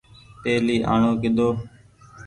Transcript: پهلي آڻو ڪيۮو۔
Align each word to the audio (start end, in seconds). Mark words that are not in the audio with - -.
پهلي 0.41 0.77
آڻو 0.93 1.11
ڪيۮو۔ 1.21 1.49